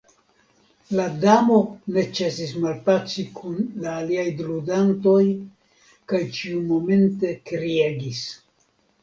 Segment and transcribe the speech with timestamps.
[0.99, 1.57] La Damo
[1.97, 5.21] ne ĉesis malpaci kun la aliaj ludantoj
[6.15, 8.25] kaj ĉiumomente kriegis.